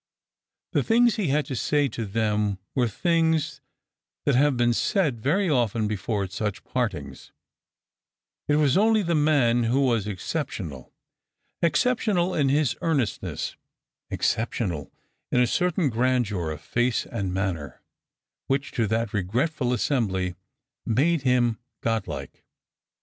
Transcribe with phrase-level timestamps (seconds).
[0.73, 3.61] The things he had to say to them were things
[4.25, 7.31] that have been said very often before at such partings;
[8.47, 10.91] it was only the man who was exceptional:
[11.61, 13.55] exceptional in his earnest ness,
[14.09, 14.91] exceptional
[15.31, 17.83] in a certain grandeur of face and manner,
[18.47, 20.33] which, to that regretful assembly,
[20.83, 22.43] made him God like.